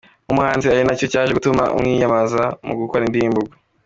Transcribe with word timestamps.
nkumuhanzi 0.23 0.65
ari 0.67 0.81
nacyo 0.87 1.05
cyaje 1.11 1.31
gutuma 1.37 1.63
amwiyambaza 1.75 2.43
mu 2.67 2.73
gukora 2.79 3.01
indirimbo 3.05 3.37
ubwo. 3.41 3.55